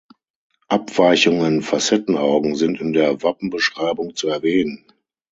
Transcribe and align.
Abweichungen 0.67 1.61
(Facettenaugen) 1.61 2.55
sind 2.55 2.81
in 2.81 2.91
der 2.91 3.21
Wappenbeschreibung 3.21 4.15
zu 4.15 4.29
erwähnen. 4.29 4.83